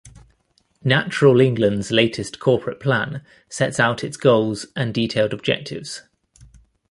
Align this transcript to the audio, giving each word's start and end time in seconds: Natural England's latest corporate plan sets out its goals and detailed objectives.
Natural 0.83 1.39
England's 1.41 1.91
latest 1.91 2.39
corporate 2.39 2.79
plan 2.79 3.23
sets 3.49 3.79
out 3.79 4.03
its 4.03 4.17
goals 4.17 4.65
and 4.75 4.95
detailed 4.95 5.31
objectives. 5.31 6.01